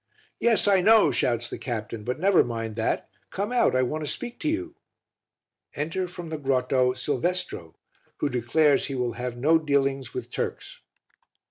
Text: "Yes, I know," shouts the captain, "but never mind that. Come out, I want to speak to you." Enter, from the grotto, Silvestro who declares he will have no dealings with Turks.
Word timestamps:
"Yes, 0.39 0.67
I 0.67 0.81
know," 0.81 1.11
shouts 1.11 1.47
the 1.47 1.59
captain, 1.59 2.03
"but 2.03 2.19
never 2.19 2.43
mind 2.43 2.75
that. 2.75 3.07
Come 3.29 3.51
out, 3.51 3.75
I 3.75 3.83
want 3.83 4.03
to 4.03 4.09
speak 4.09 4.39
to 4.39 4.49
you." 4.49 4.73
Enter, 5.75 6.07
from 6.07 6.29
the 6.29 6.39
grotto, 6.39 6.93
Silvestro 6.93 7.75
who 8.17 8.27
declares 8.27 8.87
he 8.87 8.95
will 8.95 9.13
have 9.13 9.37
no 9.37 9.59
dealings 9.59 10.11
with 10.11 10.31
Turks. 10.31 10.81